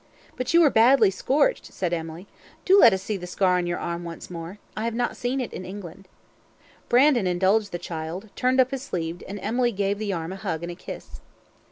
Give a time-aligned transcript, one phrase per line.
[0.35, 2.25] "But you were badly scorched," said Emily.
[2.65, 5.39] "Do let us see the scar on your arm once more I have not seen
[5.39, 6.07] it in England."
[6.89, 10.63] Brandon indulged the child; turned up his sleeve, and Emily gave the arm a hug
[10.63, 11.21] and a kiss.